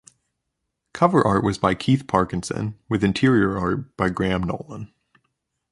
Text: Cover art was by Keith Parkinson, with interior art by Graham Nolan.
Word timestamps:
Cover 0.95 1.21
art 1.21 1.43
was 1.43 1.59
by 1.59 1.75
Keith 1.75 2.07
Parkinson, 2.07 2.75
with 2.89 3.03
interior 3.03 3.55
art 3.55 3.95
by 3.97 4.09
Graham 4.09 4.41
Nolan. 4.41 4.91